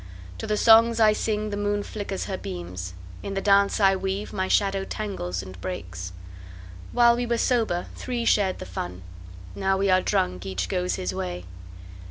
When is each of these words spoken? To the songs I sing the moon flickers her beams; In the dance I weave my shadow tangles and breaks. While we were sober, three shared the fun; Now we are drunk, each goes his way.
To 0.39 0.47
the 0.47 0.57
songs 0.57 0.99
I 0.99 1.13
sing 1.13 1.51
the 1.51 1.55
moon 1.57 1.83
flickers 1.83 2.25
her 2.25 2.35
beams; 2.35 2.95
In 3.21 3.35
the 3.35 3.39
dance 3.39 3.79
I 3.79 3.95
weave 3.95 4.33
my 4.33 4.47
shadow 4.47 4.83
tangles 4.83 5.43
and 5.43 5.61
breaks. 5.61 6.11
While 6.91 7.15
we 7.15 7.27
were 7.27 7.37
sober, 7.37 7.85
three 7.93 8.25
shared 8.25 8.57
the 8.57 8.65
fun; 8.65 9.03
Now 9.53 9.77
we 9.77 9.91
are 9.91 10.01
drunk, 10.01 10.43
each 10.43 10.69
goes 10.69 10.95
his 10.95 11.13
way. 11.13 11.45